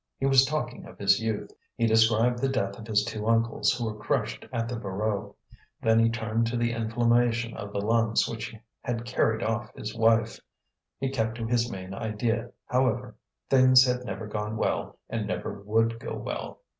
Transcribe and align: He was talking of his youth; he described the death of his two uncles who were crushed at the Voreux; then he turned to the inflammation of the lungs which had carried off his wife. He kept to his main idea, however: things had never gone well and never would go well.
He 0.17 0.25
was 0.25 0.45
talking 0.45 0.85
of 0.87 0.97
his 0.97 1.19
youth; 1.21 1.51
he 1.75 1.85
described 1.85 2.39
the 2.39 2.49
death 2.49 2.79
of 2.79 2.87
his 2.87 3.03
two 3.05 3.27
uncles 3.27 3.71
who 3.71 3.85
were 3.85 3.99
crushed 3.99 4.47
at 4.51 4.67
the 4.67 4.75
Voreux; 4.75 5.35
then 5.79 5.99
he 5.99 6.09
turned 6.09 6.47
to 6.47 6.57
the 6.57 6.71
inflammation 6.73 7.55
of 7.55 7.71
the 7.71 7.81
lungs 7.81 8.27
which 8.27 8.51
had 8.79 9.05
carried 9.05 9.43
off 9.43 9.71
his 9.75 9.93
wife. 9.95 10.39
He 10.99 11.09
kept 11.11 11.35
to 11.37 11.45
his 11.45 11.69
main 11.71 11.93
idea, 11.93 12.51
however: 12.65 13.15
things 13.47 13.85
had 13.85 14.03
never 14.03 14.25
gone 14.25 14.57
well 14.57 14.97
and 15.07 15.27
never 15.27 15.61
would 15.61 15.99
go 15.99 16.15
well. 16.15 16.61